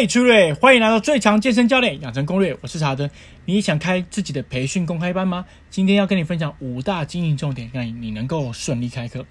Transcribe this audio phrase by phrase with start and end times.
[0.00, 2.56] 嘿，初瑞，欢迎来到最强健身教练养成攻略。
[2.60, 3.10] 我是查德，
[3.46, 5.44] 你想开自己的培训公开班吗？
[5.70, 9.26] 今天要跟你分享五大经营重点，让你能够顺利开课。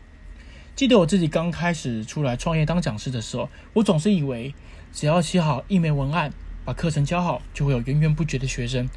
[0.75, 4.53] 记得我自己刚开始出来创业当讲师的时候，我总是以为
[4.91, 6.33] 只要写好一枚文案，
[6.65, 8.89] 把课程教好，就会有源源不绝的学生。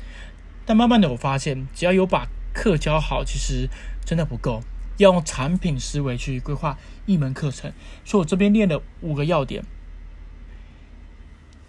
[0.66, 3.68] 但慢慢的我发现，只要有把课教好，其实
[4.04, 4.60] 真的不够，
[4.96, 6.76] 要用产品思维去规划
[7.06, 7.72] 一门课程。
[8.04, 9.62] 所以我这边列了五个要点。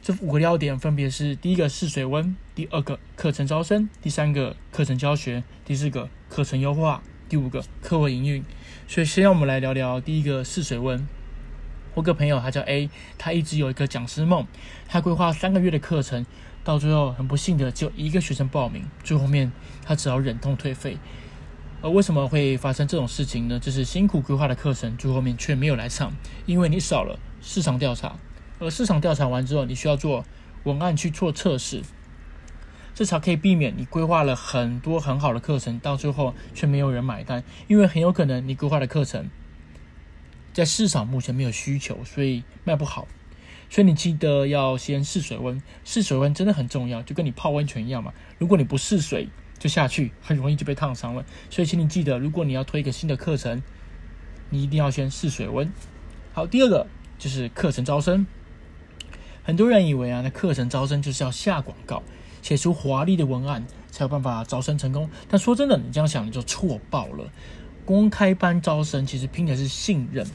[0.02, 8.44] 这五个要点分别是：第一个试水温，第二个课程招生，第三个课程教学，第四个课程优化，第五个课后营运。
[8.88, 11.08] 所以，先让我们来聊聊第一个试水温。
[11.94, 12.90] 我个朋友他叫 A，
[13.20, 14.48] 他一直有一个讲师梦，
[14.88, 16.26] 他规划三个月的课程，
[16.64, 19.52] 到最后很不幸的只有一个学生报名，最后面
[19.86, 20.98] 他只好忍痛退费。
[21.84, 23.60] 而为什么会发生这种事情呢？
[23.60, 26.12] 就是辛苦规划的课程，最后面却没有来上，
[26.48, 28.16] 因为你少了市场调查。
[28.62, 30.24] 而市场调查完之后，你需要做
[30.66, 31.82] 文案去做测试，
[32.94, 37.44] 这才可以避免你规划了很多很好的课程，到最后却没有人买单。
[37.68, 39.32] 因为很有可能你规划的课程
[40.54, 43.08] 在市场目前没有需求，所以卖不好。
[43.68, 48.14] 所以你记得要先试水温，试水温真的很重要，就跟你泡温泉一样嘛。
[48.38, 51.26] 如果你不试水就下去，很容易就被烫伤了。
[51.50, 53.64] 所以请你记得，如果你要推一个新的课程，
[54.52, 55.72] 你一定要先试水温。
[56.34, 56.86] 好，第二个
[57.18, 58.28] 就是课程招生。
[59.44, 62.04] 很多人以为啊，那课程招生就是要下广告，
[62.42, 65.10] 写出华丽的文案，才有办法招生成功。
[65.28, 67.32] 但说真的，你这样想你就错爆了。
[67.84, 70.26] 公开班招生其实拼的是信任。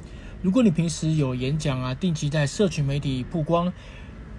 [0.42, 3.72] 如果你平时有演讲啊，定期在社群媒体曝光，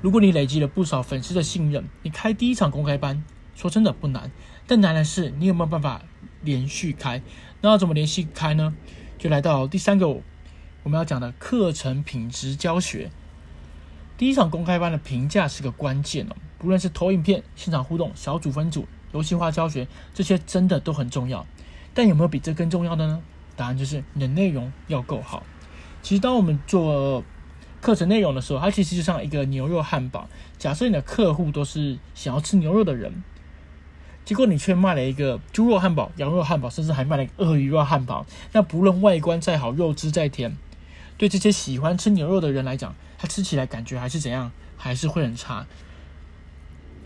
[0.02, 3.24] 如果你累积了不少粉丝的信任，你开第一场公开班，
[3.56, 4.30] 说真的不难。
[4.68, 6.02] 但难的是你有没有办法
[6.42, 7.22] 连续开？
[7.62, 8.76] 那要怎么连续开呢？
[9.18, 13.09] 就来到第三个我们要讲的课程品质教学。
[14.18, 21.46] 第一场公开班的评价是个关键哦，不论是投影片、现场互动、小组分组、游戏化教学，这些真的都很重要。
[21.94, 23.22] 但有没有比这更重要的呢？
[23.56, 25.44] 答案就是你的内容要够好。
[26.02, 27.24] 其实当我们做
[27.80, 30.28] 课程内容的时候，它其实就像一个牛肉汉堡。
[30.58, 33.24] 假设你的客户都是想要吃牛肉的人，
[34.25, 40.58] 结果你却卖了一个猪肉汉堡、羊肉汉堡，甚至还卖了一个鳄鱼肉汉堡，那不论外观再好，肉质再甜，
[41.18, 45.66] 对这些喜欢吃牛肉的人来讲，他吃起来感觉还是怎样，还是会很差。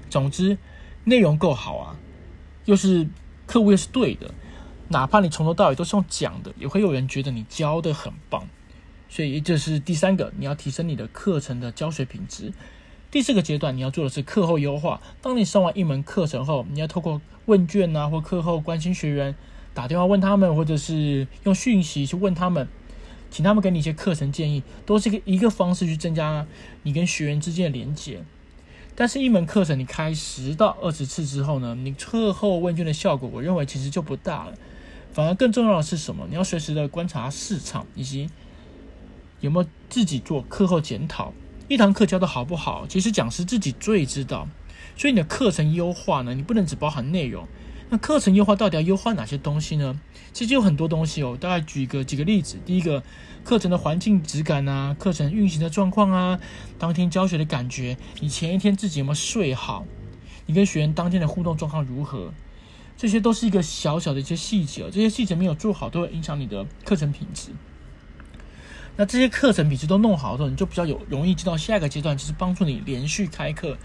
[0.10, 0.58] 总之，
[1.06, 1.96] 内容够好啊，
[2.66, 3.08] 又是
[3.46, 4.34] 客户又是对的，
[4.90, 8.48] 哪怕你从头到尾都是用讲的，也会有人觉得你教的很棒。
[9.08, 12.54] 所以这是第三个，你要提升你的课程的教学品质。
[13.10, 15.02] 第四个阶段，你要做的是课后优化。
[15.22, 19.36] 当你上完一门课程后，你要透过问卷啊，或课后关心学员，
[19.74, 22.68] 打电话问他们，或者是用讯息去问他们。
[23.32, 26.46] 请他们给你一些课程建议，都是一个一个方式去增加
[26.84, 28.22] 你跟学员之间的连接。
[28.94, 34.54] 但是，一门课程你开十到二十次之后呢，你课后问卷的效果，我认为其实就不大了。
[35.14, 36.28] 反而更重要的是什么？
[36.30, 38.30] 你要随时的观察市场，以及
[39.40, 41.34] 有没有自己做课后检讨。
[41.70, 44.48] 一堂课教的好不好，其实讲师自己最知道。
[44.98, 47.48] 所以，你的课程优化呢，你不能只包含内容。
[47.94, 50.00] 那课程优化到底要优化哪些东西呢？
[50.32, 52.58] 其实有很多东西哦，大概举个几个例子。
[52.66, 53.04] 第一个，
[53.44, 56.40] 课程的环境质感啊，课程运行的状况啊，
[56.80, 59.86] 当天教学的感觉，你前一天自己有没有睡好？
[60.46, 62.32] 你跟学员当天的互动状况如何？
[62.96, 67.50] 这些都是一个小小的一些细节哦，这些细节没有做好，都会影响你的课程品质。
[68.96, 73.78] 那这些课程品质都弄好之后，你就比较有容易进到下一个阶段，就是帮助你连续开课。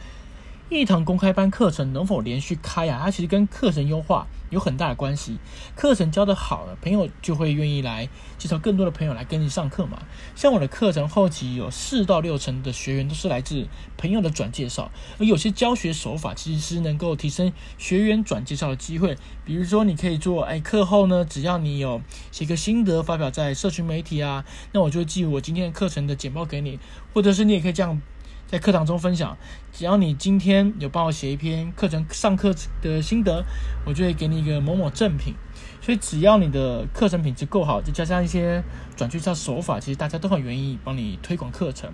[0.68, 3.02] 一堂公开班课程能否连续开啊？
[3.04, 5.38] 它其实跟课程优化有很大的关系。
[5.76, 10.02] 课程教得好了，朋友就会愿意来介绍更多的朋友来跟你上课嘛。
[10.34, 14.90] 像我的课程后期有四到六成的学员都是来自朋友的转介绍，
[15.20, 19.16] 而有些教学手法其实是能够提升学员转介绍的机会。
[19.44, 26.80] 比如说，你可以做，哎，课后呢，只要你有写个心得发表在社群媒体啊，那我就寄我今天的课程的简报给你，
[27.14, 28.02] 或者是你也可以这样。
[28.46, 29.36] 在课堂中分享，
[29.72, 33.44] 只要你今天有帮我写一篇课程上课的心得，
[33.84, 35.34] 我就会给你一个某某赠品。
[35.82, 38.62] 所以只要你的课程品质够好，再加上一些
[38.96, 41.92] 转介绍手法，其实大家都很愿意帮你推广课程。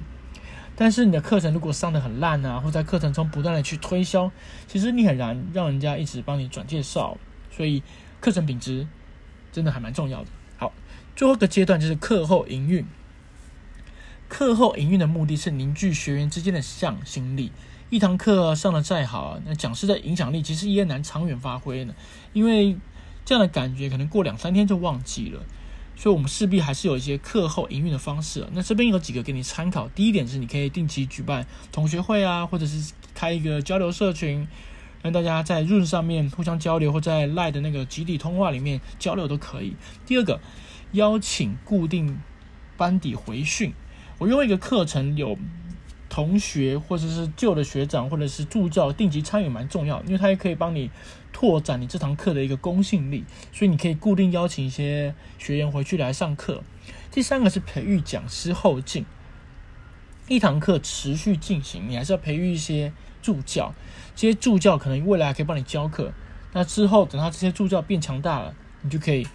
[0.76, 4.30] 但是你的课程如果上的很烂啊，或在课程中不断的去推销，
[4.66, 7.16] 其实你很难让人家一直帮你转介绍。
[7.50, 7.82] 所以
[8.20, 8.86] 课程品质
[9.50, 10.26] 真的还蛮重要的。
[10.58, 10.70] 好，
[11.16, 12.84] 最后一个阶段就是课后营运。
[14.32, 17.52] 课后营运的目的是凝聚学员之间的向心力。
[17.90, 21.94] 一堂课上的再好，那讲师的影响力其实也难长远发挥呢。
[22.32, 22.78] 因为
[23.26, 25.42] 这样的感觉可能过两三天就忘记了。
[25.96, 28.48] 所以我们势必还是有一些课后营运的方式。
[28.54, 29.86] 那这边有几个给你参考。
[29.88, 34.48] 第一点是，你可以定期举办同学会啊，或者是开一个交流社群，
[35.02, 39.76] 让大家在 Room 上面互相交流，或在 Line 的那个集体通话里面交流都可以。
[40.06, 40.40] 第二个，
[40.92, 42.18] 邀请固定
[42.78, 43.74] 班底回训。
[44.22, 45.36] 我用一个课程有
[46.08, 50.92] 同学或者是旧的学长或者是助教定期参与蛮重要，因为他也可以帮你
[51.32, 56.62] 拓展你这堂课的一个公信力，所以你可以固定邀请一些学员回去来上课。
[57.10, 59.04] 第三个是培育讲师后进，
[60.28, 63.74] 一堂课持续进行，你还是要培育一些助教，
[64.14, 66.12] 这些助教可能未来还可以帮你教课。
[66.52, 69.26] 那之后等他这些助教变强大了，你就可以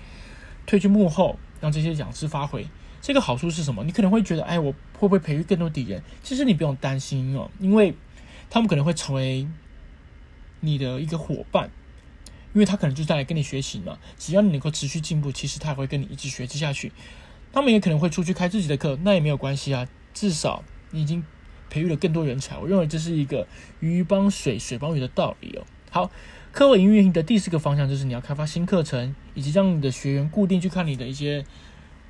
[0.66, 2.66] 退去幕后，让这些讲师发挥。
[3.08, 3.86] 这个好处是什么？
[3.86, 6.04] 你可能会觉得，哎，我会不会培育更多敌人？
[6.24, 7.96] 其实你不用担心哦，因为
[8.50, 9.48] 他们可能会成为
[10.60, 11.70] 你的一个伙伴，
[12.54, 13.98] 因为他可能就在来跟你学习嘛。
[14.18, 16.92] 只要你能够持续进步，其实他也会跟你一直学习下去。
[17.54, 19.88] 他们也可能会出去开自己的课，那也没有关系啊。
[20.14, 21.24] 至少你已经
[21.70, 22.58] 培育了更多人才。
[22.58, 23.48] 我认为这是一个
[23.80, 25.64] 鱼帮水，水帮鱼的道理哦。
[25.90, 26.12] 好，
[26.52, 31.46] 课后营运的第四个方向就是你要开发新课程，以及让你的学员固定去看你的一些。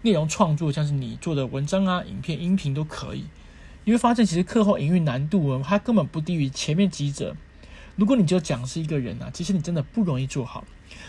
[0.07, 3.25] 内容创作，像是你做的文章啊、影片、音频都可以。
[3.83, 7.35] 你会发现，其实课后营运难度，它根本不低于前面几者。
[7.97, 10.63] 如果你就讲师一个人啊，其实你真的不容易做好。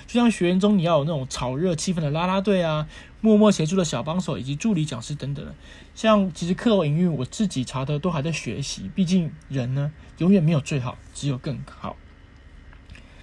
[0.08, 2.88] 就像学员中，你要有那种炒热气氛的啦啦队啊，
[3.20, 5.46] 默默协助的小帮手，以及助理讲师等等。
[5.94, 8.90] 像其实课后营运，我自己查的都还在学习。
[8.96, 11.94] 毕竟人呢，永远没有最好，只有更好。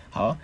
[0.10, 0.38] 好。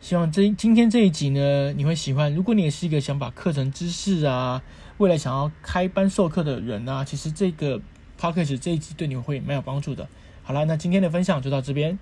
[0.00, 2.34] 希望这今天这一集呢，你会喜欢。
[2.34, 4.62] 如果你也是一个想把课程知识啊，
[4.98, 7.80] 未来想要开班授课的人啊，其实这个
[8.18, 10.08] podcast 这一集对你会蛮有帮助的。
[10.42, 11.98] 好啦，那今天的分享就到这边，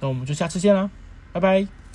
[0.00, 0.90] 那我们就下次见啦，
[1.32, 1.87] 拜拜。